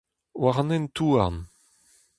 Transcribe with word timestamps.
War 0.41 0.55
an 0.61 0.73
hent-houarn. 0.75 1.35